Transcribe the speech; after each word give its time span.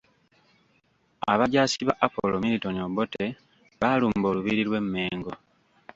Abajaasi 1.33 1.81
ba 1.87 1.93
Apollo 2.05 2.35
Milton 2.43 2.77
Obote 2.87 3.25
baalumba 3.79 4.27
Olubiri 4.31 4.61
lw’e 4.67 4.81
Mmengo. 4.83 5.33